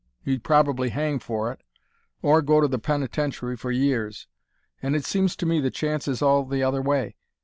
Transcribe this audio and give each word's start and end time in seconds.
You'd 0.23 0.43
probably 0.43 0.89
hang 0.89 1.19
for 1.19 1.51
it, 1.51 1.61
or 2.23 2.41
go 2.41 2.59
to 2.59 2.67
the 2.67 2.79
penitentiary 2.79 3.55
for 3.55 3.69
years. 3.69 4.25
And 4.81 4.95
it 4.95 5.05
seems 5.05 5.35
to 5.35 5.45
me 5.45 5.59
the 5.59 5.69
chance 5.69 6.07
is 6.07 6.23
all 6.23 6.43
the 6.43 6.63
other 6.63 6.81
way. 6.81 7.17